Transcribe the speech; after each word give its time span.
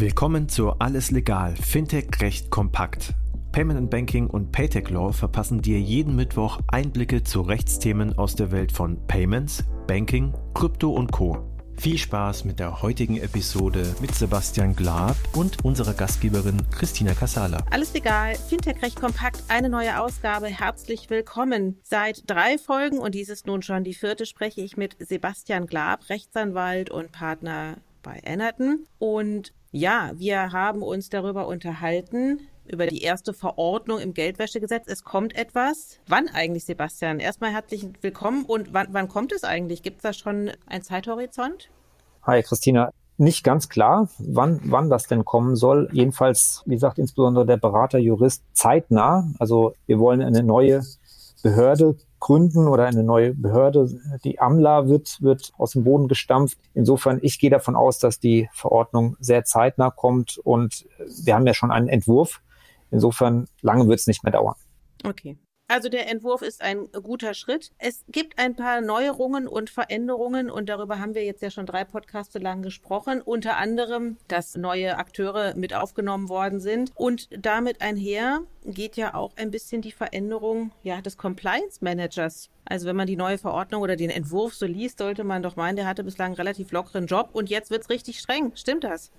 Willkommen 0.00 0.48
zu 0.48 0.74
Alles 0.78 1.10
Legal, 1.10 1.56
Fintech 1.56 2.20
Recht 2.20 2.50
kompakt. 2.50 3.14
Payment 3.50 3.76
and 3.80 3.90
Banking 3.90 4.28
und 4.28 4.52
Paytech 4.52 4.90
Law 4.90 5.10
verpassen 5.10 5.60
dir 5.60 5.80
jeden 5.80 6.14
Mittwoch 6.14 6.60
Einblicke 6.68 7.24
zu 7.24 7.40
Rechtsthemen 7.40 8.16
aus 8.16 8.36
der 8.36 8.52
Welt 8.52 8.70
von 8.70 9.04
Payments, 9.08 9.64
Banking, 9.88 10.32
Krypto 10.54 10.90
und 10.92 11.10
Co. 11.10 11.44
Viel 11.76 11.98
Spaß 11.98 12.44
mit 12.44 12.60
der 12.60 12.80
heutigen 12.80 13.16
Episode 13.16 13.92
mit 14.00 14.14
Sebastian 14.14 14.76
Glab 14.76 15.16
und 15.34 15.64
unserer 15.64 15.94
Gastgeberin 15.94 16.62
Christina 16.70 17.14
Casala. 17.14 17.58
Alles 17.68 17.92
legal, 17.92 18.36
Fintech 18.36 18.80
recht 18.82 19.00
kompakt, 19.00 19.42
eine 19.48 19.68
neue 19.68 20.00
Ausgabe. 20.00 20.46
Herzlich 20.46 21.10
willkommen. 21.10 21.80
Seit 21.82 22.22
drei 22.30 22.56
Folgen, 22.56 22.98
und 22.98 23.16
dies 23.16 23.30
ist 23.30 23.48
nun 23.48 23.62
schon 23.62 23.82
die 23.82 23.94
vierte, 23.94 24.26
spreche 24.26 24.60
ich 24.60 24.76
mit 24.76 24.96
Sebastian 25.00 25.66
Glab, 25.66 26.08
Rechtsanwalt 26.08 26.88
und 26.88 27.10
Partner 27.10 27.78
bei 28.02 28.20
Ennerton. 28.22 28.86
Und 28.98 29.52
ja, 29.70 30.12
wir 30.14 30.52
haben 30.52 30.82
uns 30.82 31.08
darüber 31.08 31.46
unterhalten, 31.46 32.40
über 32.66 32.86
die 32.86 33.02
erste 33.02 33.32
Verordnung 33.32 33.98
im 33.98 34.14
Geldwäschegesetz. 34.14 34.86
Es 34.86 35.02
kommt 35.02 35.36
etwas. 35.36 35.98
Wann 36.06 36.28
eigentlich, 36.28 36.64
Sebastian? 36.64 37.18
Erstmal 37.18 37.52
herzlich 37.52 37.86
willkommen. 38.00 38.44
Und 38.44 38.72
wann, 38.72 38.88
wann 38.90 39.08
kommt 39.08 39.32
es 39.32 39.44
eigentlich? 39.44 39.82
Gibt 39.82 39.98
es 39.98 40.02
da 40.02 40.12
schon 40.12 40.50
einen 40.66 40.82
Zeithorizont? 40.82 41.70
Hi, 42.22 42.42
Christina. 42.42 42.90
Nicht 43.20 43.42
ganz 43.42 43.68
klar, 43.68 44.08
wann, 44.18 44.60
wann 44.64 44.90
das 44.90 45.08
denn 45.08 45.24
kommen 45.24 45.56
soll. 45.56 45.88
Jedenfalls, 45.92 46.62
wie 46.66 46.78
sagt 46.78 46.98
insbesondere 46.98 47.44
der 47.46 47.56
Berater, 47.56 47.98
Jurist, 47.98 48.44
zeitnah. 48.52 49.28
Also 49.40 49.74
wir 49.86 49.98
wollen 49.98 50.22
eine 50.22 50.44
neue 50.44 50.84
Behörde 51.42 51.96
gründen 52.20 52.68
oder 52.68 52.86
eine 52.86 53.02
neue 53.02 53.34
Behörde. 53.34 53.88
Die 54.24 54.40
AMLA 54.40 54.88
wird, 54.88 55.18
wird 55.20 55.52
aus 55.58 55.72
dem 55.72 55.84
Boden 55.84 56.08
gestampft. 56.08 56.58
Insofern, 56.74 57.18
ich 57.22 57.38
gehe 57.38 57.50
davon 57.50 57.76
aus, 57.76 57.98
dass 57.98 58.20
die 58.20 58.48
Verordnung 58.52 59.16
sehr 59.20 59.44
zeitnah 59.44 59.90
kommt 59.90 60.38
und 60.38 60.86
wir 61.24 61.34
haben 61.34 61.46
ja 61.46 61.54
schon 61.54 61.70
einen 61.70 61.88
Entwurf. 61.88 62.40
Insofern, 62.90 63.46
lange 63.60 63.88
wird 63.88 64.00
es 64.00 64.06
nicht 64.06 64.24
mehr 64.24 64.32
dauern. 64.32 64.56
Okay. 65.04 65.38
Also 65.70 65.90
der 65.90 66.10
Entwurf 66.10 66.40
ist 66.40 66.62
ein 66.62 66.90
guter 66.92 67.34
Schritt. 67.34 67.72
Es 67.76 68.02
gibt 68.08 68.38
ein 68.38 68.56
paar 68.56 68.80
Neuerungen 68.80 69.46
und 69.46 69.68
Veränderungen 69.68 70.50
und 70.50 70.70
darüber 70.70 70.98
haben 70.98 71.14
wir 71.14 71.24
jetzt 71.24 71.42
ja 71.42 71.50
schon 71.50 71.66
drei 71.66 71.84
Podcaste 71.84 72.38
lang 72.38 72.62
gesprochen. 72.62 73.20
Unter 73.20 73.58
anderem, 73.58 74.16
dass 74.28 74.56
neue 74.56 74.96
Akteure 74.96 75.54
mit 75.56 75.74
aufgenommen 75.74 76.30
worden 76.30 76.60
sind 76.60 76.92
und 76.94 77.28
damit 77.30 77.82
einher 77.82 78.40
geht 78.64 78.96
ja 78.96 79.12
auch 79.12 79.36
ein 79.36 79.50
bisschen 79.50 79.82
die 79.82 79.92
Veränderung 79.92 80.72
ja, 80.82 81.02
des 81.02 81.18
Compliance 81.18 81.84
Managers. 81.84 82.48
Also 82.64 82.86
wenn 82.86 82.96
man 82.96 83.06
die 83.06 83.16
neue 83.16 83.36
Verordnung 83.36 83.82
oder 83.82 83.96
den 83.96 84.10
Entwurf 84.10 84.54
so 84.54 84.64
liest, 84.64 84.98
sollte 84.98 85.22
man 85.22 85.42
doch 85.42 85.56
meinen, 85.56 85.76
der 85.76 85.86
hatte 85.86 86.02
bislang 86.02 86.28
einen 86.28 86.36
relativ 86.36 86.72
lockeren 86.72 87.06
Job 87.06 87.28
und 87.34 87.50
jetzt 87.50 87.70
wird's 87.70 87.90
richtig 87.90 88.20
streng. 88.20 88.52
Stimmt 88.54 88.84
das? 88.84 89.10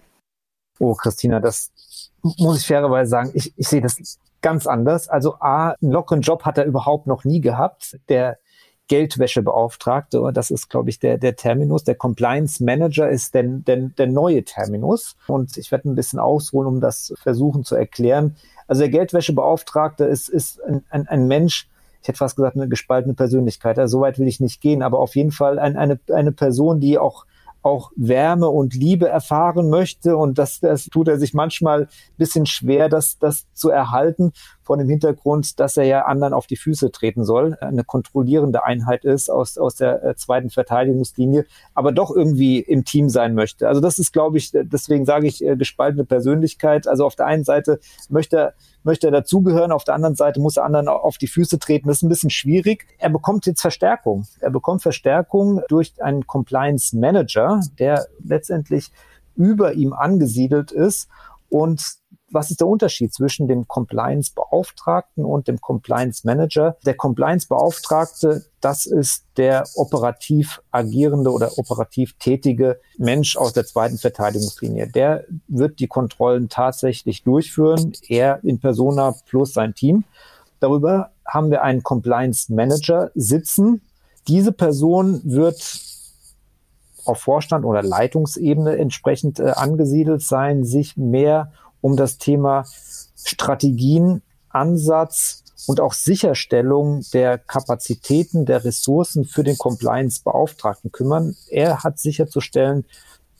Oh, 0.80 0.95
Christina, 0.95 1.39
das 1.39 1.72
muss 2.22 2.62
ich 2.62 2.68
fairerweise 2.68 3.10
sagen. 3.10 3.32
Ich, 3.34 3.54
ich 3.56 3.68
sehe 3.68 3.82
das 3.82 4.20
ganz 4.42 4.68
anders. 4.68 5.10
Also 5.10 5.36
A, 5.40 5.76
einen 5.82 5.92
lockeren 5.92 6.22
Job 6.22 6.44
hat 6.44 6.58
er 6.58 6.66
überhaupt 6.66 7.08
noch 7.08 7.24
nie 7.24 7.42
gehabt. 7.42 8.00
Der 8.10 8.38
Geldwäschebeauftragte, 8.88 10.32
das 10.34 10.52
ist, 10.52 10.70
glaube 10.70 10.90
ich, 10.90 11.00
der, 11.00 11.18
der 11.18 11.36
Terminus. 11.36 11.84
Der 11.84 11.96
Compliance 11.96 12.64
Manager 12.64 13.10
ist 13.10 13.34
der, 13.36 13.44
der, 13.44 13.78
der 13.78 14.08
neue 14.08 14.44
Terminus. 14.44 15.16
Und 15.28 15.58
ich 15.58 15.72
werde 15.72 15.90
ein 15.90 15.96
bisschen 15.96 16.20
ausholen, 16.20 16.68
um 16.68 16.82
das 16.82 17.14
versuchen 17.22 17.64
zu 17.64 17.76
erklären. 17.76 18.36
Also 18.68 18.82
der 18.82 18.90
Geldwäschebeauftragte 18.90 20.06
ist, 20.06 20.28
ist 20.30 20.62
ein, 20.64 20.84
ein, 20.90 21.08
ein 21.08 21.28
Mensch, 21.28 21.70
ich 22.02 22.08
hätte 22.08 22.18
fast 22.18 22.36
gesagt, 22.36 22.56
eine 22.56 22.70
gespaltene 22.70 23.14
Persönlichkeit. 23.14 23.78
Also 23.78 23.98
so 23.98 24.02
weit 24.02 24.20
will 24.20 24.28
ich 24.28 24.40
nicht 24.40 24.62
gehen, 24.62 24.82
aber 24.82 25.00
auf 25.00 25.16
jeden 25.16 25.32
Fall 25.32 25.60
ein, 25.60 25.78
eine, 25.78 26.00
eine 26.12 26.32
Person, 26.32 26.80
die 26.80 26.98
auch 26.98 27.26
auch 27.62 27.92
Wärme 27.96 28.50
und 28.50 28.74
Liebe 28.74 29.08
erfahren 29.08 29.70
möchte. 29.70 30.16
Und 30.18 30.38
das, 30.38 30.60
das 30.60 30.86
tut 30.86 31.08
er 31.08 31.20
sich 31.20 31.34
manchmal 31.34 31.88
bisschen 32.18 32.46
schwer, 32.46 32.90
das, 32.90 33.18
das 33.20 33.46
zu 33.54 33.70
erhalten 33.70 34.32
vor 34.70 34.78
dem 34.78 34.88
Hintergrund, 34.88 35.59
dass 35.59 35.78
er 35.78 35.86
ja 35.86 36.06
anderen 36.06 36.31
auf 36.31 36.45
die 36.45 36.55
Füße 36.55 36.92
treten 36.92 37.23
soll, 37.23 37.58
eine 37.60 37.83
kontrollierende 37.83 38.64
Einheit 38.64 39.04
ist 39.04 39.32
aus, 39.32 39.58
aus 39.58 39.73
der 39.73 40.04
äh, 40.04 40.16
zweiten 40.16 40.52
Verteidigungslinie, 40.52 41.48
aber 41.73 41.92
doch 41.92 42.16
irgendwie 42.16 42.60
im 42.60 42.86
Team 42.86 43.10
sein 43.10 43.33
möchte. 43.33 43.67
Also 43.67 43.82
das 43.82 43.98
ist, 43.98 44.14
glaube 44.14 44.38
ich, 44.38 44.52
deswegen 44.54 45.05
sage 45.05 45.26
ich, 45.26 45.44
äh, 45.44 45.55
gespaltene 45.55 46.05
Persönlichkeit. 46.05 46.88
Also 46.88 47.04
auf 47.04 47.16
der 47.16 47.26
einen 47.26 47.45
Seite 47.45 47.80
möchte 48.10 48.38
er 48.38 48.54
möchte 48.83 49.08
er 49.08 49.11
dazugehören, 49.11 49.71
auf 49.71 49.86
der 49.86 49.95
anderen 49.95 50.14
Seite 50.14 50.39
muss 50.39 50.58
er 50.58 50.66
anderen 50.66 50.88
auf 50.88 51.17
die 51.17 51.27
Füße 51.27 51.58
treten. 51.58 51.88
Das 51.88 51.98
ist 51.98 52.04
ein 52.04 52.10
bisschen 52.10 52.30
schwierig. 52.30 52.86
Er 52.99 53.10
bekommt 53.10 53.48
jetzt 53.48 53.61
Verstärkung. 53.61 54.27
Er 54.39 54.52
bekommt 54.52 54.83
Verstärkung 54.83 55.61
durch 55.67 55.99
einen 55.99 56.27
Compliance 56.27 56.95
Manager, 56.95 57.60
der 57.80 58.05
letztendlich 58.23 58.92
über 59.36 59.73
ihm 59.73 59.94
angesiedelt 59.94 60.71
ist 60.71 61.10
und 61.49 61.98
was 62.32 62.52
ist 62.52 62.60
der 62.60 62.67
Unterschied 62.67 63.14
zwischen 63.14 63.48
dem 63.48 63.67
Compliance-Beauftragten 63.67 65.26
und 65.26 65.48
dem 65.48 65.60
Compliance-Manager? 65.60 66.78
Der 66.86 66.95
Compliance-Beauftragte, 66.95 68.45
das 68.62 68.86
ist 68.86 69.26
der 69.38 69.66
operativ 69.76 70.62
agierende 70.72 71.32
oder 71.32 71.58
operativ 71.58 72.14
tätige 72.20 72.80
Mensch 72.98 73.38
aus 73.38 73.54
der 73.54 73.66
zweiten 73.66 73.98
Verteidigungslinie. 73.98 74.88
Der 74.88 75.26
wird 75.48 75.80
die 75.80 75.88
Kontrollen 75.88 76.50
tatsächlich 76.50 77.23
durchführen, 77.23 77.94
er 78.08 78.44
in 78.44 78.60
persona 78.60 79.16
plus 79.28 79.54
sein 79.54 79.73
Team. 79.73 80.04
Darüber 80.60 81.12
haben 81.26 81.52
wir 81.52 81.64
einen 81.64 81.84
Compliance-Manager 81.84 83.12
sitzen. 83.16 83.82
Diese 84.28 84.52
Person 84.52 85.22
wird 85.23 85.82
auf 87.06 87.20
Vorstand 87.20 87.66
oder 87.66 87.82
Leitungsebene 87.82 88.78
entsprechend 88.78 89.39
äh, 89.39 89.52
angesiedelt 89.56 90.22
sein, 90.22 90.64
sich 90.64 90.98
mehr 90.98 91.52
um 91.82 91.95
das 91.95 92.17
Thema 92.17 92.66
Strategien, 93.23 94.22
Ansatz 94.50 95.44
und 95.67 95.80
auch 95.82 95.94
Sicherstellung 95.94 97.06
der 97.14 97.38
Kapazitäten, 97.38 98.45
der 98.45 98.64
Ressourcen 98.64 99.26
für 99.26 99.44
den 99.44 99.58
Compliance-Beauftragten 99.58 100.92
kümmern. 100.92 101.36
Er 101.50 101.84
hat 101.84 102.00
sicherzustellen, 102.00 102.86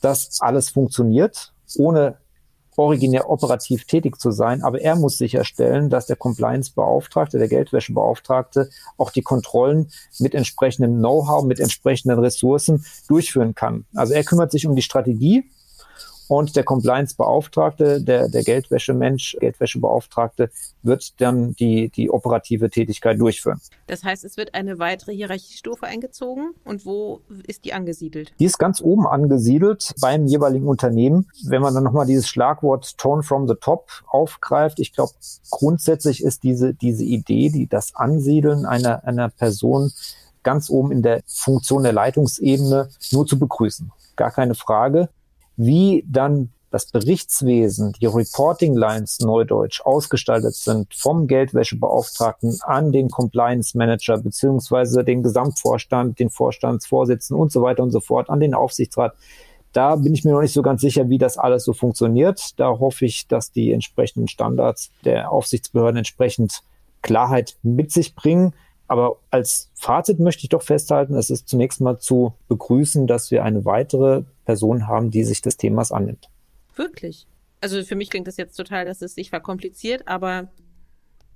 dass 0.02 0.40
alles 0.42 0.70
funktioniert, 0.70 1.54
ohne 1.78 2.18
originär 2.80 3.30
operativ 3.30 3.86
tätig 3.86 4.20
zu 4.20 4.32
sein, 4.32 4.64
aber 4.64 4.80
er 4.82 4.96
muss 4.96 5.18
sicherstellen, 5.18 5.90
dass 5.90 6.06
der 6.06 6.16
Compliance-Beauftragte, 6.16 7.38
der 7.38 7.50
Geldwäschebeauftragte 7.50 8.70
auch 8.98 9.12
die 9.12 9.22
Kontrollen 9.22 9.92
mit 10.20 10.34
entsprechendem 10.34 10.98
Know-how, 10.98 11.44
mit 11.44 11.60
entsprechenden 11.60 12.20
Ressourcen 12.20 12.86
durchführen 13.08 13.54
kann. 13.54 13.86
Also 13.94 14.14
er 14.14 14.24
kümmert 14.24 14.52
sich 14.52 14.66
um 14.66 14.76
die 14.76 14.82
Strategie, 14.82 15.50
und 16.30 16.56
der 16.56 16.64
Compliance-Beauftragte, 16.64 18.04
der, 18.04 18.30
der 18.30 18.44
Geldwäschemensch, 18.44 19.36
Geldwäschebeauftragte, 19.40 20.52
wird 20.84 21.20
dann 21.20 21.56
die, 21.56 21.90
die 21.90 22.12
operative 22.12 22.70
Tätigkeit 22.70 23.20
durchführen. 23.20 23.60
Das 23.88 24.04
heißt, 24.04 24.24
es 24.24 24.38
wird 24.38 24.54
eine 24.54 24.78
weitere 24.78 25.12
Hierarchiestufe 25.12 25.88
eingezogen. 25.88 26.52
Und 26.64 26.86
wo 26.86 27.22
ist 27.48 27.66
die 27.66 27.74
angesiedelt? 27.74 28.32
Die 28.40 28.46
ist 28.46 28.60
ganz 28.60 28.80
oben 28.80 29.08
angesiedelt 29.08 29.96
beim 30.00 30.28
jeweiligen 30.28 30.68
Unternehmen. 30.68 31.28
Wenn 31.48 31.64
man 31.64 31.74
dann 31.74 31.84
nochmal 31.84 32.06
dieses 32.06 32.28
Schlagwort 32.28 33.00
Tone 33.00 33.24
from 33.24 33.48
the 33.48 33.56
Top 33.60 33.90
aufgreift, 34.06 34.80
ich 34.80 34.94
glaube, 34.94 35.14
grundsätzlich 35.50 36.24
ist 36.24 36.44
diese, 36.44 36.76
diese 36.76 37.06
Idee, 37.06 37.50
die 37.50 37.66
das 37.66 37.96
Ansiedeln 37.96 38.68
einer, 38.68 39.04
einer 39.04 39.30
Person 39.30 39.92
ganz 40.44 40.70
oben 40.70 40.92
in 40.92 41.02
der 41.02 41.24
Funktion 41.26 41.82
der 41.82 41.94
Leitungsebene 41.94 42.90
nur 43.12 43.26
zu 43.26 43.40
begrüßen. 43.40 43.92
Gar 44.16 44.30
keine 44.30 44.54
Frage 44.54 45.10
wie 45.60 46.06
dann 46.08 46.52
das 46.72 46.86
Berichtswesen, 46.86 47.94
die 48.00 48.06
Reporting 48.06 48.76
Lines 48.76 49.20
Neudeutsch 49.20 49.82
ausgestaltet 49.82 50.56
sind 50.56 50.94
vom 50.94 51.28
Geldwäschebeauftragten 51.28 52.60
an 52.62 52.92
den 52.92 53.10
Compliance 53.10 53.78
Manager 53.78 54.20
beziehungsweise 54.20 55.04
den 55.04 55.22
Gesamtvorstand, 55.22 56.20
den 56.20 56.30
Vorstandsvorsitzenden 56.30 57.42
und 57.42 57.52
so 57.52 57.62
weiter 57.62 57.84
und 57.84 57.92
so 57.92 58.00
fort, 58.00 58.30
an 58.30 58.40
den 58.40 58.54
Aufsichtsrat. 58.54 59.16
Da 59.74 59.98
bin 59.98 60.14
ich 60.14 60.24
mir 60.24 60.32
noch 60.32 60.42
nicht 60.42 60.54
so 60.54 60.62
ganz 60.62 60.82
sicher, 60.82 61.10
wie 61.10 61.18
das 61.18 61.38
alles 61.38 61.66
so 61.66 61.74
funktioniert. 61.74 62.60
Da 62.60 62.70
hoffe 62.80 63.06
ich, 63.06 63.28
dass 63.28 63.52
die 63.52 63.74
entsprechenden 63.74 64.28
Standards 64.28 64.92
der 65.04 65.32
Aufsichtsbehörden 65.32 65.98
entsprechend 65.98 66.62
Klarheit 67.02 67.58
mit 67.64 67.92
sich 67.92 68.16
bringen. 68.16 68.54
Aber 68.88 69.18
als 69.30 69.70
Fazit 69.76 70.20
möchte 70.20 70.44
ich 70.44 70.50
doch 70.50 70.64
festhalten, 70.64 71.16
es 71.16 71.30
ist 71.30 71.48
zunächst 71.48 71.82
mal 71.82 72.00
zu 72.00 72.34
begrüßen, 72.48 73.06
dass 73.06 73.30
wir 73.30 73.44
eine 73.44 73.66
weitere 73.66 74.24
Person 74.50 74.88
haben, 74.88 75.12
die 75.12 75.24
sich 75.24 75.44
des 75.44 75.58
Themas 75.58 75.92
annimmt. 75.92 76.28
Wirklich? 76.76 77.28
Also 77.62 77.84
für 77.84 77.96
mich 77.96 78.10
klingt 78.10 78.28
das 78.28 78.38
jetzt 78.38 78.56
total, 78.56 78.86
dass 78.86 79.04
es 79.04 79.14
sich 79.14 79.30
verkompliziert, 79.30 80.08
aber. 80.08 80.48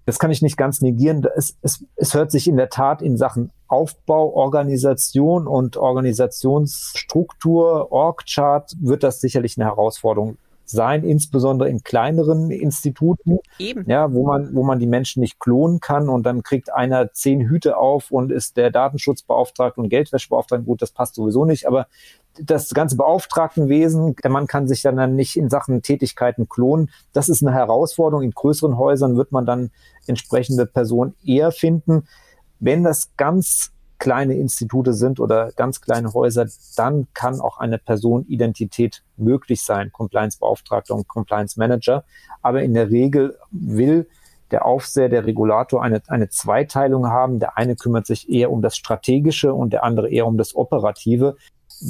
Das 0.08 0.18
kann 0.18 0.32
ich 0.32 0.42
nicht 0.42 0.58
ganz 0.58 0.82
negieren. 0.82 1.24
Es, 1.36 1.56
es, 1.62 1.86
es 1.96 2.16
hört 2.16 2.32
sich 2.32 2.48
in 2.48 2.58
der 2.58 2.70
Tat 2.70 3.04
in 3.04 3.18
Sachen 3.18 3.52
Aufbau, 3.68 4.34
Organisation 4.34 5.46
und 5.46 5.78
Organisationsstruktur, 5.78 7.92
Org-Chart, 7.92 8.74
wird 8.82 9.04
das 9.04 9.22
sicherlich 9.22 9.60
eine 9.60 9.68
Herausforderung 9.68 10.40
sein, 10.66 11.04
insbesondere 11.04 11.70
in 11.70 11.84
kleineren 11.84 12.52
Instituten, 12.52 13.40
Eben. 13.60 13.90
ja, 13.90 14.14
wo 14.14 14.26
man, 14.26 14.56
wo 14.56 14.64
man 14.64 14.80
die 14.80 14.88
Menschen 14.88 15.22
nicht 15.22 15.40
klonen 15.40 15.80
kann 15.80 16.10
und 16.10 16.24
dann 16.24 16.44
kriegt 16.44 16.74
einer 16.74 17.14
zehn 17.14 17.42
Hüte 17.42 17.78
auf 17.78 18.12
und 18.12 18.32
ist 18.32 18.58
der 18.58 18.72
Datenschutzbeauftragte 18.72 19.80
und 19.80 19.90
Geldwäschebeauftragte. 19.90 20.66
Gut, 20.66 20.82
das 20.82 20.92
passt 20.92 21.16
sowieso 21.16 21.46
nicht, 21.46 21.68
aber 21.68 21.88
das 22.40 22.70
ganze 22.70 22.96
Beauftragtenwesen, 22.96 24.16
der 24.24 24.32
Mann 24.32 24.48
kann 24.48 24.68
sich 24.68 24.82
dann 24.82 25.16
nicht 25.16 25.38
in 25.38 25.50
Sachen 25.50 25.82
Tätigkeiten 25.82 26.50
klonen. 26.50 26.90
Das 27.12 27.30
ist 27.30 27.44
eine 27.44 27.54
Herausforderung. 27.54 28.24
In 28.24 28.32
größeren 28.32 28.78
Häusern 28.78 29.18
wird 29.18 29.32
man 29.32 29.46
dann 29.46 29.72
entsprechende 30.08 30.66
Personen 30.66 31.16
eher 31.24 31.52
finden. 31.52 32.08
Wenn 32.60 32.84
das 32.84 33.12
ganz 33.18 33.72
kleine 34.00 34.36
Institute 34.36 34.94
sind 34.94 35.20
oder 35.20 35.52
ganz 35.56 35.80
kleine 35.80 36.14
Häuser, 36.14 36.48
dann 36.76 37.08
kann 37.14 37.40
auch 37.40 37.60
eine 37.60 37.78
Personenidentität 37.78 39.04
möglich 39.16 39.64
sein, 39.64 39.92
Compliance-Beauftragter 39.92 40.96
und 40.96 41.08
Compliance-Manager. 41.08 42.04
Aber 42.42 42.64
in 42.64 42.74
der 42.74 42.90
Regel 42.90 43.38
will 43.52 44.08
der 44.52 44.66
Aufseher, 44.66 45.10
der 45.10 45.26
Regulator 45.26 45.82
eine, 45.82 46.02
eine 46.08 46.30
Zweiteilung 46.30 47.08
haben. 47.08 47.40
Der 47.40 47.58
eine 47.58 47.76
kümmert 47.76 48.06
sich 48.06 48.30
eher 48.30 48.52
um 48.52 48.62
das 48.62 48.76
Strategische 48.76 49.54
und 49.54 49.74
der 49.74 49.84
andere 49.84 50.10
eher 50.10 50.28
um 50.28 50.38
das 50.38 50.56
Operative 50.56 51.38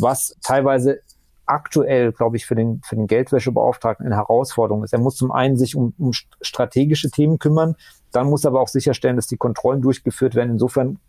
was 0.01 0.36
teilweise 0.42 1.01
aktuell, 1.45 2.12
glaube 2.12 2.38
ich, 2.38 2.45
für 2.45 2.56
den, 2.56 2.81
für 2.86 2.95
den 2.95 3.07
Geldwäschebeauftragten 3.07 4.06
eine 4.06 4.16
Herausforderung 4.16 4.84
ist. 4.84 4.94
Er 4.94 5.00
muss 5.00 5.18
zum 5.18 5.31
einen 5.31 5.57
sich 5.57 5.75
um, 5.75 5.94
um 5.98 6.12
strategische 6.13 7.12
Themen 7.12 7.38
kümmern, 7.38 7.75
dann 8.12 8.28
muss 8.28 8.45
er 8.45 8.50
aber 8.50 8.62
auch 8.62 8.68
sicherstellen, 8.68 9.16
dass 9.16 9.28
die 9.28 9.38
Kontrollen 9.38 9.81
durchgeführt 9.81 10.36
werden. 10.36 10.51
Insofern 10.51 11.00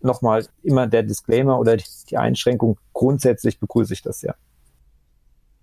nochmal 0.00 0.46
immer 0.62 0.86
der 0.86 1.02
Disclaimer 1.02 1.58
oder 1.58 1.76
die 1.76 2.16
Einschränkung. 2.16 2.78
Grundsätzlich 2.92 3.58
begrüße 3.58 3.92
ich 3.92 4.02
das 4.02 4.22
ja. 4.22 4.34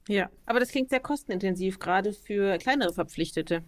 Ja, 0.07 0.29
aber 0.47 0.59
das 0.59 0.69
klingt 0.69 0.89
sehr 0.89 0.99
kostenintensiv, 0.99 1.77
gerade 1.77 2.13
für 2.13 2.57
kleinere 2.57 2.93
Verpflichtete. 2.93 3.63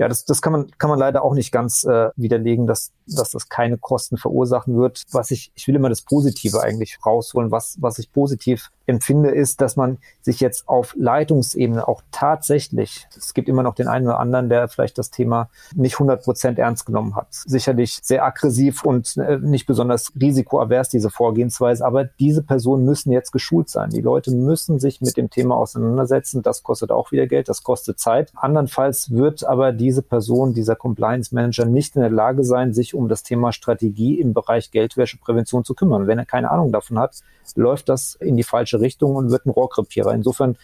Ja, 0.00 0.08
das, 0.08 0.24
das 0.24 0.40
kann 0.40 0.52
man, 0.52 0.70
kann 0.78 0.88
man 0.88 0.98
leider 0.98 1.22
auch 1.22 1.34
nicht 1.34 1.52
ganz 1.52 1.84
äh, 1.84 2.08
widerlegen, 2.16 2.66
dass, 2.66 2.90
dass 3.06 3.32
das 3.32 3.50
keine 3.50 3.76
Kosten 3.76 4.16
verursachen 4.16 4.78
wird. 4.78 5.02
Was 5.12 5.30
ich, 5.30 5.52
ich 5.54 5.68
will 5.68 5.76
immer 5.76 5.90
das 5.90 6.00
Positive 6.00 6.62
eigentlich 6.62 6.98
rausholen. 7.04 7.50
Was, 7.50 7.76
was 7.82 7.98
ich 7.98 8.10
positiv 8.10 8.70
empfinde, 8.86 9.30
ist, 9.30 9.60
dass 9.60 9.76
man 9.76 9.98
sich 10.22 10.40
jetzt 10.40 10.68
auf 10.70 10.94
Leitungsebene 10.96 11.86
auch 11.86 12.00
tatsächlich, 12.12 13.08
es 13.14 13.34
gibt 13.34 13.46
immer 13.46 13.62
noch 13.62 13.74
den 13.74 13.88
einen 13.88 14.06
oder 14.06 14.20
anderen, 14.20 14.48
der 14.48 14.68
vielleicht 14.68 14.96
das 14.96 15.10
Thema 15.10 15.50
nicht 15.74 15.96
100 15.96 16.24
Prozent 16.24 16.58
ernst 16.58 16.86
genommen 16.86 17.14
hat. 17.14 17.28
Sicherlich 17.30 18.00
sehr 18.02 18.24
aggressiv 18.24 18.82
und 18.84 19.18
äh, 19.18 19.36
nicht 19.36 19.66
besonders 19.66 20.12
risikoavers, 20.18 20.88
diese 20.88 21.10
Vorgehensweise. 21.10 21.84
Aber 21.84 22.04
diese 22.04 22.42
Personen 22.42 22.86
müssen 22.86 23.12
jetzt 23.12 23.32
geschult 23.32 23.68
sein. 23.68 23.90
Die 23.90 24.00
Leute 24.00 24.30
müssen 24.30 24.80
sich 24.80 25.02
mit 25.02 25.18
dem 25.18 25.28
Thema 25.28 25.56
auseinandersetzen. 25.56 26.40
Das 26.40 26.62
kostet 26.62 26.90
auch 26.90 27.12
wieder 27.12 27.26
Geld, 27.26 27.50
das 27.50 27.62
kostet 27.62 27.98
Zeit. 27.98 28.32
Andernfalls 28.34 29.10
wird 29.10 29.44
aber 29.44 29.72
die 29.72 29.89
diese 29.90 30.02
Person, 30.02 30.54
dieser 30.54 30.76
Compliance 30.76 31.34
Manager 31.34 31.64
nicht 31.64 31.96
in 31.96 32.02
der 32.02 32.12
Lage 32.12 32.44
sein, 32.44 32.72
sich 32.72 32.94
um 32.94 33.08
das 33.08 33.24
Thema 33.24 33.50
Strategie 33.50 34.20
im 34.20 34.34
Bereich 34.34 34.70
Geldwäscheprävention 34.70 35.64
zu 35.64 35.74
kümmern. 35.74 36.06
Wenn 36.06 36.20
er 36.20 36.26
keine 36.26 36.52
Ahnung 36.52 36.70
davon 36.70 36.96
hat, 37.00 37.16
läuft 37.56 37.88
das 37.88 38.14
in 38.14 38.36
die 38.36 38.44
falsche 38.44 38.80
Richtung 38.80 39.16
und 39.16 39.32
wird 39.32 39.46
ein 39.46 39.50
Rohrkrepierer. 39.50 40.14
Insofern 40.14 40.56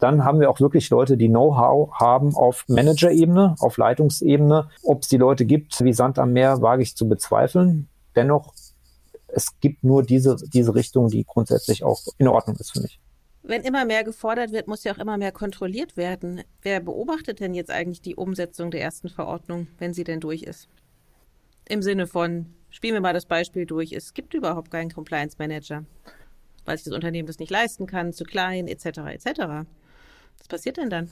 dann 0.00 0.24
haben 0.24 0.40
wir 0.40 0.50
auch 0.50 0.58
wirklich 0.58 0.90
Leute, 0.90 1.16
die 1.16 1.28
Know-how 1.28 1.92
haben 1.92 2.34
auf 2.34 2.64
Manager-Ebene, 2.66 3.54
auf 3.60 3.76
Leitungsebene. 3.76 4.68
Ob 4.82 5.02
es 5.02 5.08
die 5.08 5.16
Leute 5.16 5.44
gibt, 5.44 5.80
wie 5.84 5.92
Sand 5.92 6.18
am 6.18 6.32
Meer, 6.32 6.60
wage 6.60 6.82
ich 6.82 6.96
zu 6.96 7.08
bezweifeln. 7.08 7.88
Dennoch, 8.16 8.54
es 9.28 9.60
gibt 9.60 9.84
nur 9.84 10.02
diese, 10.02 10.34
diese 10.52 10.74
Richtung, 10.74 11.08
die 11.10 11.24
grundsätzlich 11.24 11.84
auch 11.84 12.00
in 12.18 12.26
Ordnung 12.26 12.56
ist 12.56 12.72
für 12.72 12.80
mich 12.80 13.00
wenn 13.48 13.62
immer 13.62 13.86
mehr 13.86 14.04
gefordert 14.04 14.52
wird, 14.52 14.68
muss 14.68 14.84
ja 14.84 14.92
auch 14.92 14.98
immer 14.98 15.16
mehr 15.16 15.32
kontrolliert 15.32 15.96
werden. 15.96 16.42
Wer 16.60 16.80
beobachtet 16.80 17.40
denn 17.40 17.54
jetzt 17.54 17.70
eigentlich 17.70 18.02
die 18.02 18.14
Umsetzung 18.14 18.70
der 18.70 18.82
ersten 18.82 19.08
Verordnung, 19.08 19.68
wenn 19.78 19.94
sie 19.94 20.04
denn 20.04 20.20
durch 20.20 20.42
ist? 20.42 20.68
Im 21.66 21.82
Sinne 21.82 22.06
von, 22.06 22.54
spielen 22.68 22.94
wir 22.94 23.00
mal 23.00 23.14
das 23.14 23.24
Beispiel 23.24 23.64
durch, 23.64 23.92
es 23.92 24.12
gibt 24.12 24.34
überhaupt 24.34 24.70
keinen 24.70 24.92
Compliance 24.92 25.36
Manager, 25.38 25.84
weil 26.66 26.76
sich 26.76 26.84
das 26.84 26.92
Unternehmen 26.92 27.26
das 27.26 27.38
nicht 27.38 27.50
leisten 27.50 27.86
kann, 27.86 28.12
zu 28.12 28.24
klein, 28.24 28.68
etc., 28.68 28.98
etc. 29.08 29.26
Was 30.38 30.48
passiert 30.48 30.76
denn 30.76 30.90
dann? 30.90 31.10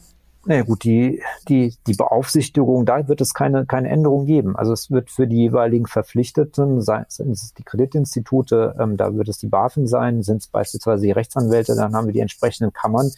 Naja 0.49 0.63
gut, 0.63 0.85
die, 0.85 1.21
die, 1.49 1.75
die 1.89 1.95
Beaufsichtigung, 1.95 2.87
da 2.87 3.09
wird 3.09 3.21
es 3.21 3.35
keine, 3.35 3.67
keine 3.67 3.89
Änderung 3.89 4.27
geben. 4.27 4.55
Also 4.55 4.73
es 4.73 4.93
wird 4.93 5.11
für 5.11 5.27
die 5.27 5.39
jeweiligen 5.39 5.87
Verpflichteten, 5.87 6.81
seien 6.83 7.05
es 7.09 7.53
die 7.59 7.65
Kreditinstitute, 7.65 8.77
ähm, 8.79 8.97
da 8.97 9.13
wird 9.17 9.29
es 9.29 9.39
die 9.39 9.49
BaFin 9.49 9.89
sein, 9.89 10.23
sind 10.23 10.43
es 10.43 10.47
beispielsweise 10.47 11.03
die 11.03 11.11
Rechtsanwälte, 11.11 11.75
dann 11.75 11.95
haben 11.95 12.07
wir 12.07 12.13
die 12.13 12.21
entsprechenden 12.21 12.73
Kammern, 12.73 13.11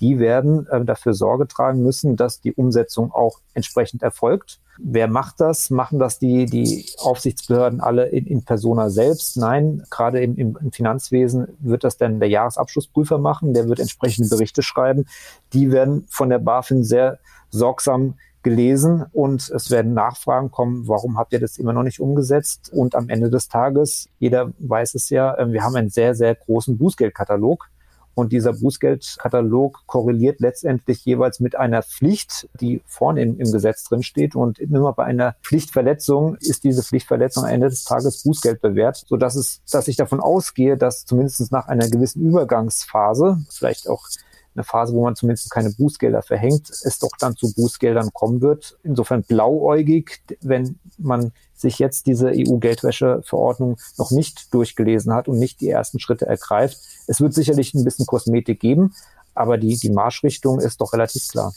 die 0.00 0.18
werden 0.18 0.66
äh, 0.68 0.84
dafür 0.84 1.14
Sorge 1.14 1.48
tragen 1.48 1.82
müssen, 1.82 2.16
dass 2.16 2.40
die 2.40 2.52
Umsetzung 2.52 3.12
auch 3.12 3.40
entsprechend 3.54 4.02
erfolgt. 4.02 4.60
Wer 4.78 5.08
macht 5.08 5.40
das? 5.40 5.70
Machen 5.70 5.98
das 5.98 6.18
die, 6.18 6.44
die 6.44 6.86
Aufsichtsbehörden 6.98 7.80
alle 7.80 8.06
in, 8.06 8.26
in 8.26 8.44
Persona 8.44 8.90
selbst? 8.90 9.36
Nein, 9.36 9.82
gerade 9.90 10.22
im, 10.22 10.36
im, 10.36 10.72
Finanzwesen 10.72 11.48
wird 11.60 11.84
das 11.84 11.96
dann 11.96 12.20
der 12.20 12.28
Jahresabschlussprüfer 12.28 13.18
machen, 13.18 13.54
der 13.54 13.68
wird 13.68 13.80
entsprechende 13.80 14.28
Berichte 14.28 14.62
schreiben. 14.62 15.06
Die 15.54 15.72
werden 15.72 16.06
von 16.10 16.28
der 16.28 16.38
BaFin 16.38 16.84
sehr 16.84 17.18
sorgsam 17.50 18.14
gelesen 18.42 19.04
und 19.12 19.50
es 19.50 19.70
werden 19.72 19.92
Nachfragen 19.92 20.52
kommen, 20.52 20.86
warum 20.86 21.18
habt 21.18 21.32
ihr 21.32 21.40
das 21.40 21.58
immer 21.58 21.72
noch 21.72 21.82
nicht 21.82 21.98
umgesetzt? 21.98 22.70
Und 22.72 22.94
am 22.94 23.08
Ende 23.08 23.28
des 23.28 23.48
Tages, 23.48 24.08
jeder 24.20 24.52
weiß 24.58 24.94
es 24.94 25.10
ja, 25.10 25.36
äh, 25.36 25.50
wir 25.50 25.64
haben 25.64 25.74
einen 25.74 25.88
sehr, 25.88 26.14
sehr 26.14 26.34
großen 26.34 26.78
Bußgeldkatalog 26.78 27.68
und 28.16 28.32
dieser 28.32 28.54
Bußgeldkatalog 28.54 29.82
korreliert 29.86 30.40
letztendlich 30.40 31.04
jeweils 31.04 31.38
mit 31.38 31.54
einer 31.54 31.82
Pflicht, 31.82 32.48
die 32.58 32.80
vorne 32.86 33.20
im, 33.20 33.38
im 33.38 33.52
Gesetz 33.52 33.84
drin 33.84 34.02
steht. 34.02 34.34
Und 34.34 34.58
immer 34.58 34.94
bei 34.94 35.04
einer 35.04 35.36
Pflichtverletzung 35.42 36.36
ist 36.36 36.64
diese 36.64 36.82
Pflichtverletzung 36.82 37.44
am 37.44 37.50
Ende 37.50 37.68
des 37.68 37.84
Tages 37.84 38.22
Bußgeld 38.22 38.62
bewährt, 38.62 39.04
sodass 39.06 39.36
es, 39.36 39.60
dass 39.70 39.86
ich 39.86 39.96
davon 39.96 40.20
ausgehe, 40.20 40.78
dass 40.78 41.04
zumindest 41.04 41.52
nach 41.52 41.68
einer 41.68 41.90
gewissen 41.90 42.22
Übergangsphase, 42.22 43.44
vielleicht 43.50 43.86
auch 43.86 44.08
eine 44.56 44.64
Phase, 44.64 44.94
wo 44.94 45.04
man 45.04 45.16
zumindest 45.16 45.50
keine 45.50 45.70
Bußgelder 45.70 46.22
verhängt, 46.22 46.70
es 46.70 46.98
doch 46.98 47.10
dann 47.18 47.36
zu 47.36 47.52
Bußgeldern 47.54 48.10
kommen 48.12 48.40
wird. 48.40 48.78
Insofern 48.82 49.22
blauäugig, 49.22 50.22
wenn 50.40 50.78
man 50.98 51.32
sich 51.54 51.78
jetzt 51.78 52.06
diese 52.06 52.32
EU-Geldwäscheverordnung 52.34 53.78
noch 53.98 54.10
nicht 54.10 54.52
durchgelesen 54.52 55.12
hat 55.12 55.28
und 55.28 55.38
nicht 55.38 55.60
die 55.60 55.68
ersten 55.68 56.00
Schritte 56.00 56.26
ergreift. 56.26 56.78
Es 57.06 57.20
wird 57.20 57.34
sicherlich 57.34 57.74
ein 57.74 57.84
bisschen 57.84 58.06
Kosmetik 58.06 58.60
geben, 58.60 58.94
aber 59.34 59.58
die, 59.58 59.76
die 59.76 59.90
Marschrichtung 59.90 60.60
ist 60.60 60.80
doch 60.80 60.92
relativ 60.92 61.28
klar. 61.28 61.52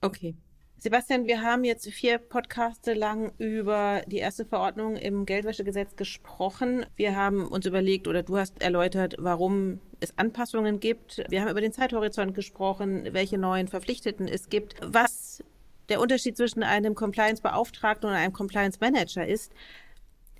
Okay. 0.00 0.34
Sebastian, 0.82 1.26
wir 1.26 1.42
haben 1.42 1.64
jetzt 1.64 1.86
vier 1.90 2.16
Podcaste 2.16 2.94
lang 2.94 3.32
über 3.36 4.00
die 4.06 4.16
erste 4.16 4.46
Verordnung 4.46 4.96
im 4.96 5.26
Geldwäschegesetz 5.26 5.94
gesprochen. 5.94 6.86
Wir 6.96 7.14
haben 7.14 7.46
uns 7.46 7.66
überlegt 7.66 8.08
oder 8.08 8.22
du 8.22 8.38
hast 8.38 8.62
erläutert, 8.62 9.14
warum 9.18 9.80
es 10.00 10.16
Anpassungen 10.16 10.80
gibt. 10.80 11.22
Wir 11.28 11.42
haben 11.42 11.50
über 11.50 11.60
den 11.60 11.74
Zeithorizont 11.74 12.34
gesprochen, 12.34 13.06
welche 13.12 13.36
neuen 13.36 13.68
Verpflichteten 13.68 14.26
es 14.26 14.48
gibt. 14.48 14.76
Was 14.82 15.44
der 15.90 16.00
Unterschied 16.00 16.38
zwischen 16.38 16.62
einem 16.62 16.94
Compliance-Beauftragten 16.94 18.08
und 18.08 18.16
einem 18.16 18.32
Compliance-Manager 18.32 19.26
ist. 19.26 19.52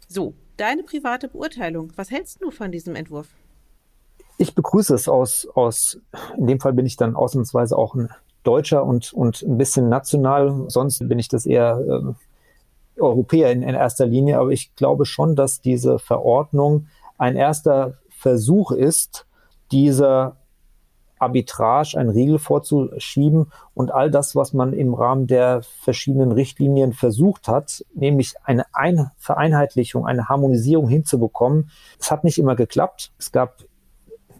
So, 0.09 0.33
deine 0.57 0.85
private 0.85 1.29
Beurteilung. 1.29 1.93
Was 1.97 2.11
hältst 2.11 2.41
du 2.41 2.51
von 2.51 2.73
diesem 2.73 2.97
Entwurf? 2.97 3.29
Ich 4.39 4.55
begrüße 4.55 4.95
es 4.95 5.07
aus, 5.07 5.47
aus, 5.53 6.01
in 6.39 6.47
dem 6.47 6.61
Fall 6.61 6.73
bin 6.73 6.87
ich 6.87 6.97
dann 6.97 7.15
ausnahmsweise 7.15 7.77
auch 7.77 7.95
ein 7.95 8.09
Deutscher 8.43 8.85
und, 8.85 9.13
und 9.13 9.43
ein 9.43 9.59
bisschen 9.59 9.89
national. 9.89 10.65
Sonst 10.69 11.07
bin 11.09 11.19
ich 11.19 11.29
das 11.29 11.47
eher 11.47 11.79
äh, 11.79 13.01
Europäer 13.01 13.53
in, 13.53 13.63
in 13.63 13.75
erster 13.75 14.07
Linie. 14.07 14.39
Aber 14.39 14.51
ich 14.51 14.75
glaube 14.77 15.07
schon, 15.07 15.37
dass 15.37 15.61
diese 15.61 15.99
Verordnung 15.99 16.87
ein 17.19 17.37
erster 17.37 17.99
Versuch 18.11 18.71
ist, 18.71 19.27
dieser 19.73 20.37
Arbitrage 21.21 21.99
einen 21.99 22.09
Riegel 22.11 22.39
vorzuschieben 22.39 23.53
und 23.75 23.93
all 23.93 24.11
das, 24.11 24.35
was 24.35 24.53
man 24.55 24.73
im 24.73 24.95
Rahmen 24.95 25.27
der 25.27 25.63
verschiedenen 25.63 26.33
Richtlinien 26.33 26.95
versucht 26.95 27.47
hat, 27.47 27.85
nämlich 27.95 28.35
eine 28.43 28.65
Ein 28.73 29.11
Vereinheitlichung, 29.19 30.07
eine 30.07 30.29
Harmonisierung 30.29 30.89
hinzubekommen. 30.89 31.71
Es 31.99 32.11
hat 32.11 32.25
nicht 32.25 32.39
immer 32.39 32.57
geklappt. 32.57 33.13
Es 33.19 33.33
gab 33.33 33.65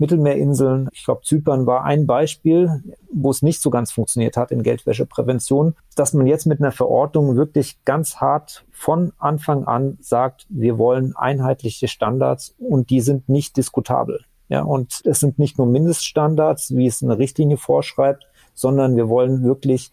Mittelmeerinseln, 0.01 0.89
ich 0.93 1.05
glaube 1.05 1.23
Zypern 1.23 1.67
war 1.67 1.85
ein 1.85 2.07
Beispiel, 2.07 2.83
wo 3.13 3.31
es 3.31 3.43
nicht 3.43 3.61
so 3.61 3.71
ganz 3.71 3.93
funktioniert 3.93 4.37
hat 4.37 4.51
in 4.51 4.63
Geldwäscheprävention, 4.63 5.75
dass 5.95 6.15
man 6.15 6.27
jetzt 6.27 6.47
mit 6.47 6.61
einer 6.61 6.73
Verordnung 6.73 7.37
wirklich 7.37 7.85
ganz 7.85 8.17
hart 8.17 8.65
von 8.73 9.13
Anfang 9.19 9.65
an 9.65 9.99
sagt, 10.01 10.47
wir 10.49 10.79
wollen 10.79 11.15
einheitliche 11.15 11.87
Standards 11.87 12.55
und 12.59 12.91
die 12.91 13.01
sind 13.01 13.29
nicht 13.29 13.57
diskutabel. 13.57 14.25
Ja, 14.49 14.63
und 14.63 15.03
es 15.05 15.21
sind 15.21 15.39
nicht 15.39 15.59
nur 15.59 15.69
Mindeststandards, 15.69 16.75
wie 16.75 16.87
es 16.87 17.03
eine 17.03 17.19
Richtlinie 17.19 17.57
vorschreibt, 17.57 18.27
sondern 18.53 18.97
wir 18.97 19.09
wollen 19.09 19.45
wirklich 19.45 19.93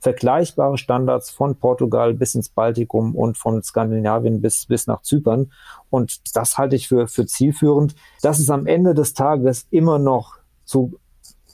vergleichbare 0.00 0.78
Standards 0.78 1.30
von 1.30 1.54
Portugal 1.54 2.14
bis 2.14 2.34
ins 2.34 2.48
Baltikum 2.48 3.14
und 3.14 3.38
von 3.38 3.62
Skandinavien 3.62 4.40
bis, 4.40 4.66
bis 4.66 4.86
nach 4.86 5.02
Zypern. 5.02 5.52
Und 5.90 6.36
das 6.36 6.58
halte 6.58 6.74
ich 6.74 6.88
für, 6.88 7.06
für 7.06 7.26
zielführend. 7.26 7.94
Dass 8.22 8.38
es 8.38 8.50
am 8.50 8.66
Ende 8.66 8.94
des 8.94 9.14
Tages 9.14 9.66
immer 9.70 9.98
noch 9.98 10.38
zu 10.64 10.98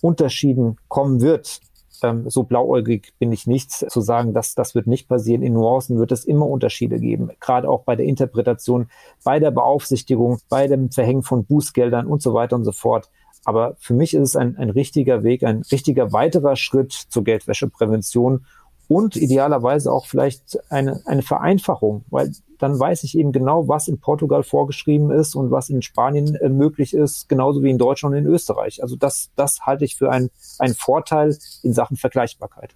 Unterschieden 0.00 0.76
kommen 0.88 1.20
wird, 1.20 1.60
Ähm, 2.02 2.28
so 2.28 2.42
blauäugig 2.42 3.14
bin 3.18 3.32
ich 3.32 3.46
nicht 3.46 3.72
zu 3.72 4.00
sagen, 4.02 4.34
dass 4.34 4.54
das 4.54 4.74
wird 4.74 4.86
nicht 4.86 5.08
passieren. 5.08 5.42
In 5.42 5.54
Nuancen 5.54 5.98
wird 5.98 6.12
es 6.12 6.26
immer 6.26 6.46
Unterschiede 6.46 6.98
geben, 7.00 7.30
gerade 7.40 7.70
auch 7.70 7.84
bei 7.84 7.96
der 7.96 8.04
Interpretation, 8.04 8.88
bei 9.24 9.40
der 9.40 9.50
Beaufsichtigung, 9.50 10.38
bei 10.50 10.68
dem 10.68 10.90
Verhängen 10.90 11.22
von 11.22 11.46
Bußgeldern 11.46 12.06
und 12.06 12.20
so 12.20 12.34
weiter 12.34 12.56
und 12.56 12.64
so 12.64 12.72
fort. 12.72 13.08
Aber 13.46 13.76
für 13.78 13.94
mich 13.94 14.12
ist 14.12 14.30
es 14.30 14.36
ein, 14.36 14.56
ein 14.56 14.70
richtiger 14.70 15.22
Weg, 15.22 15.44
ein 15.44 15.62
richtiger 15.70 16.12
weiterer 16.12 16.56
Schritt 16.56 16.92
zur 16.92 17.22
Geldwäscheprävention 17.22 18.44
und 18.88 19.14
idealerweise 19.14 19.92
auch 19.92 20.06
vielleicht 20.06 20.58
eine, 20.68 21.00
eine 21.06 21.22
Vereinfachung, 21.22 22.04
weil 22.10 22.32
dann 22.58 22.76
weiß 22.76 23.04
ich 23.04 23.16
eben 23.16 23.30
genau, 23.30 23.68
was 23.68 23.86
in 23.86 24.00
Portugal 24.00 24.42
vorgeschrieben 24.42 25.12
ist 25.12 25.36
und 25.36 25.52
was 25.52 25.70
in 25.70 25.80
Spanien 25.80 26.34
äh, 26.34 26.48
möglich 26.48 26.92
ist, 26.92 27.28
genauso 27.28 27.62
wie 27.62 27.70
in 27.70 27.78
Deutschland 27.78 28.16
und 28.16 28.18
in 28.18 28.26
Österreich. 28.26 28.82
Also 28.82 28.96
das, 28.96 29.30
das 29.36 29.60
halte 29.60 29.84
ich 29.84 29.94
für 29.94 30.10
ein, 30.10 30.28
einen 30.58 30.74
Vorteil 30.74 31.38
in 31.62 31.72
Sachen 31.72 31.96
Vergleichbarkeit. 31.96 32.74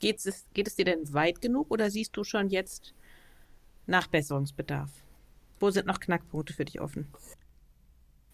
Geht 0.00 0.26
es, 0.26 0.44
geht 0.52 0.66
es 0.66 0.74
dir 0.74 0.84
denn 0.84 1.14
weit 1.14 1.40
genug 1.40 1.70
oder 1.70 1.92
siehst 1.92 2.16
du 2.16 2.24
schon 2.24 2.48
jetzt 2.48 2.92
Nachbesserungsbedarf? 3.86 4.90
Wo 5.60 5.70
sind 5.70 5.86
noch 5.86 6.00
Knackpunkte 6.00 6.54
für 6.54 6.64
dich 6.64 6.80
offen? 6.80 7.06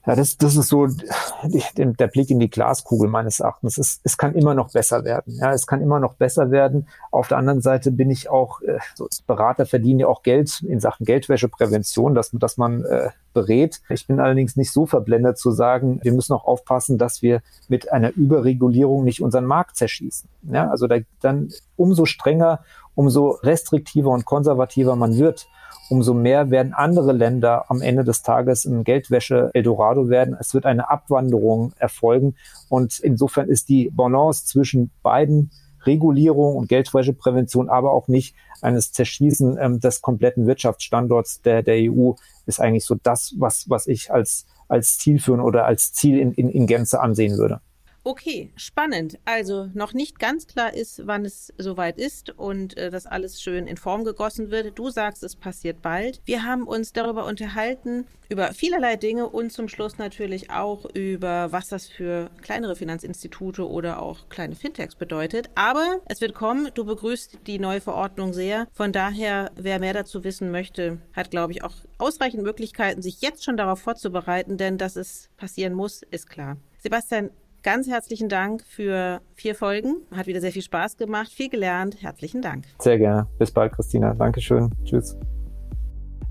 Ja, 0.08 0.16
das, 0.16 0.38
das 0.38 0.56
ist 0.56 0.70
so 0.70 0.86
der 0.86 2.06
Blick 2.06 2.30
in 2.30 2.38
die 2.38 2.48
Glaskugel 2.48 3.10
meines 3.10 3.40
Erachtens. 3.40 3.76
Es, 3.76 4.00
es 4.04 4.16
kann 4.16 4.34
immer 4.34 4.54
noch 4.54 4.72
besser 4.72 5.04
werden. 5.04 5.34
Ja, 5.36 5.52
es 5.52 5.66
kann 5.66 5.82
immer 5.82 6.00
noch 6.00 6.14
besser 6.14 6.50
werden. 6.50 6.88
Auf 7.10 7.28
der 7.28 7.36
anderen 7.36 7.60
Seite 7.60 7.90
bin 7.90 8.08
ich 8.08 8.30
auch, 8.30 8.62
äh, 8.62 8.78
so 8.94 9.06
Berater 9.26 9.66
verdienen 9.66 10.00
ja 10.00 10.06
auch 10.06 10.22
Geld 10.22 10.64
in 10.66 10.80
Sachen 10.80 11.04
Geldwäscheprävention, 11.04 12.14
dass, 12.14 12.30
dass 12.32 12.56
man 12.56 12.86
äh, 12.86 13.10
berät. 13.34 13.82
Ich 13.90 14.06
bin 14.06 14.18
allerdings 14.18 14.56
nicht 14.56 14.72
so 14.72 14.86
verblendet 14.86 15.36
zu 15.36 15.50
sagen, 15.50 16.00
wir 16.02 16.14
müssen 16.14 16.32
auch 16.32 16.46
aufpassen, 16.46 16.96
dass 16.96 17.20
wir 17.20 17.42
mit 17.68 17.92
einer 17.92 18.16
Überregulierung 18.16 19.04
nicht 19.04 19.20
unseren 19.20 19.44
Markt 19.44 19.76
zerschießen. 19.76 20.26
Ja, 20.50 20.70
also 20.70 20.86
da, 20.86 21.00
dann 21.20 21.50
umso 21.76 22.06
strenger, 22.06 22.60
umso 22.94 23.32
restriktiver 23.42 24.08
und 24.08 24.24
konservativer 24.24 24.96
man 24.96 25.18
wird, 25.18 25.48
umso 25.88 26.14
mehr 26.14 26.50
werden 26.50 26.74
andere 26.74 27.12
Länder 27.12 27.70
am 27.70 27.80
Ende 27.80 28.04
des 28.04 28.22
Tages 28.22 28.64
ein 28.64 28.84
Geldwäsche-Eldorado 28.84 30.08
werden. 30.08 30.36
Es 30.38 30.54
wird 30.54 30.66
eine 30.66 30.90
Abwanderung 30.90 31.72
erfolgen. 31.78 32.36
Und 32.68 32.98
insofern 32.98 33.48
ist 33.48 33.68
die 33.68 33.90
Balance 33.90 34.46
zwischen 34.46 34.90
beiden 35.02 35.50
Regulierung 35.84 36.56
und 36.56 36.68
Geldwäscheprävention, 36.68 37.68
aber 37.68 37.92
auch 37.92 38.08
nicht 38.08 38.34
eines 38.60 38.92
Zerschießen 38.92 39.56
ähm, 39.60 39.80
des 39.80 40.02
kompletten 40.02 40.46
Wirtschaftsstandorts 40.46 41.42
der, 41.42 41.62
der 41.62 41.76
EU, 41.90 42.12
ist 42.46 42.60
eigentlich 42.60 42.84
so 42.84 42.96
das, 43.02 43.34
was, 43.38 43.70
was 43.70 43.86
ich 43.86 44.12
als, 44.12 44.46
als 44.68 44.98
Ziel 44.98 45.20
führen 45.20 45.40
oder 45.40 45.66
als 45.66 45.92
Ziel 45.92 46.18
in, 46.18 46.32
in, 46.32 46.48
in 46.48 46.66
Gänze 46.66 47.00
ansehen 47.00 47.38
würde. 47.38 47.60
Okay, 48.08 48.50
spannend. 48.56 49.18
Also 49.26 49.68
noch 49.74 49.92
nicht 49.92 50.18
ganz 50.18 50.46
klar 50.46 50.72
ist, 50.72 51.06
wann 51.06 51.26
es 51.26 51.52
soweit 51.58 51.98
ist 51.98 52.30
und 52.30 52.74
äh, 52.78 52.90
dass 52.90 53.04
alles 53.04 53.42
schön 53.42 53.66
in 53.66 53.76
Form 53.76 54.02
gegossen 54.02 54.50
wird. 54.50 54.78
Du 54.78 54.88
sagst, 54.88 55.22
es 55.22 55.36
passiert 55.36 55.82
bald. 55.82 56.22
Wir 56.24 56.42
haben 56.42 56.66
uns 56.66 56.94
darüber 56.94 57.26
unterhalten, 57.26 58.06
über 58.30 58.54
vielerlei 58.54 58.96
Dinge 58.96 59.28
und 59.28 59.52
zum 59.52 59.68
Schluss 59.68 59.98
natürlich 59.98 60.48
auch 60.48 60.86
über, 60.94 61.52
was 61.52 61.68
das 61.68 61.86
für 61.86 62.30
kleinere 62.40 62.76
Finanzinstitute 62.76 63.68
oder 63.68 64.00
auch 64.00 64.30
kleine 64.30 64.54
Fintechs 64.54 64.94
bedeutet. 64.94 65.50
Aber 65.54 66.00
es 66.06 66.22
wird 66.22 66.32
kommen. 66.32 66.70
Du 66.72 66.86
begrüßt 66.86 67.40
die 67.46 67.58
neue 67.58 67.82
Verordnung 67.82 68.32
sehr. 68.32 68.68
Von 68.72 68.92
daher, 68.92 69.50
wer 69.54 69.80
mehr 69.80 69.92
dazu 69.92 70.24
wissen 70.24 70.50
möchte, 70.50 70.96
hat, 71.12 71.30
glaube 71.30 71.52
ich, 71.52 71.62
auch 71.62 71.74
ausreichend 71.98 72.42
Möglichkeiten, 72.42 73.02
sich 73.02 73.20
jetzt 73.20 73.44
schon 73.44 73.58
darauf 73.58 73.82
vorzubereiten, 73.82 74.56
denn 74.56 74.78
dass 74.78 74.96
es 74.96 75.28
passieren 75.36 75.74
muss, 75.74 76.00
ist 76.10 76.30
klar. 76.30 76.56
Sebastian, 76.78 77.28
Ganz 77.68 77.86
herzlichen 77.86 78.30
Dank 78.30 78.64
für 78.66 79.20
vier 79.34 79.54
Folgen. 79.54 79.96
Hat 80.10 80.26
wieder 80.26 80.40
sehr 80.40 80.52
viel 80.52 80.62
Spaß 80.62 80.96
gemacht, 80.96 81.30
viel 81.30 81.50
gelernt. 81.50 82.00
Herzlichen 82.00 82.40
Dank. 82.40 82.64
Sehr 82.78 82.96
gerne. 82.96 83.26
Bis 83.38 83.50
bald, 83.50 83.74
Christina. 83.74 84.14
Dankeschön. 84.14 84.70
Tschüss. 84.84 85.18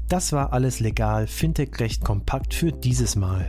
Das 0.09 0.33
war 0.33 0.51
alles 0.51 0.79
legal, 0.79 1.27
Fintech 1.27 1.79
recht 1.79 2.03
kompakt 2.03 2.55
für 2.55 2.71
dieses 2.71 3.15
Mal. 3.15 3.45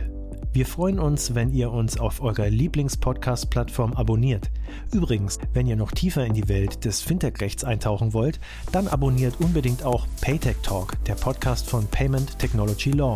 Wir 0.53 0.67
freuen 0.67 0.99
uns, 0.99 1.33
wenn 1.33 1.51
ihr 1.51 1.71
uns 1.71 1.99
auf 1.99 2.21
eurer 2.21 2.47
Lieblings-Podcast-Plattform 2.47 3.93
abonniert. 3.93 4.51
Übrigens, 4.93 5.39
wenn 5.53 5.65
ihr 5.65 5.75
noch 5.75 5.91
tiefer 5.91 6.23
in 6.23 6.33
die 6.33 6.47
Welt 6.47 6.85
des 6.85 7.01
Fintech-Rechts 7.01 7.63
eintauchen 7.63 8.13
wollt, 8.13 8.39
dann 8.71 8.87
abonniert 8.87 9.39
unbedingt 9.39 9.83
auch 9.83 10.05
Paytech 10.21 10.57
Talk, 10.61 11.03
der 11.05 11.15
Podcast 11.15 11.67
von 11.67 11.87
Payment 11.87 12.37
Technology 12.37 12.91
Law. 12.91 13.15